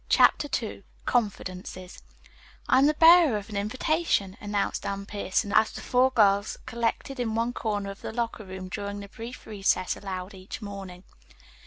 CHAPTER 0.09 0.49
II 0.65 0.81
CONFIDENCES 1.05 2.01
"I 2.67 2.79
am 2.79 2.87
the 2.87 2.95
bearer 2.95 3.37
of 3.37 3.51
an 3.51 3.55
invitation," 3.55 4.35
announced 4.41 4.83
Anne 4.83 5.05
Pierson 5.05 5.53
as 5.53 5.69
the 5.71 5.81
four 5.81 6.09
girls 6.09 6.57
collected 6.65 7.19
in 7.19 7.35
one 7.35 7.53
corner 7.53 7.91
of 7.91 8.01
the 8.01 8.11
locker 8.11 8.43
room 8.43 8.67
during 8.67 8.99
the 9.01 9.09
brief 9.09 9.45
recess 9.45 9.95
allowed 9.95 10.33
each 10.33 10.59
morning. 10.59 11.03